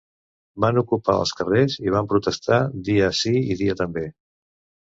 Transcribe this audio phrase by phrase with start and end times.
[0.63, 2.59] Van ocupar els carrers i van protestar
[2.89, 4.09] dia sí i dia també.